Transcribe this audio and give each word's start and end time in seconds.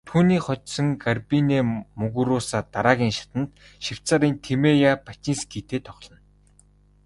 Түүнийг 0.09 0.41
хожсон 0.45 0.87
Гарбинэ 1.03 1.57
Мугуруса 1.99 2.59
дараагийн 2.73 3.13
шатанд 3.19 3.49
Швейцарын 3.85 4.33
Тимея 4.45 4.91
Бачинскитэй 5.05 5.81
тоглоно. 5.87 6.19